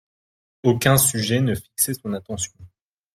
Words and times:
Aucun 0.63 0.97
sujet 0.97 1.41
ne 1.41 1.53
fixait 1.53 1.93
son 1.93 2.13
attention. 2.13 2.53